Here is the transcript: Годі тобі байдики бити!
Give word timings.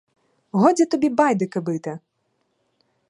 Годі 0.51 0.85
тобі 0.85 1.09
байдики 1.09 1.59
бити! 1.59 1.99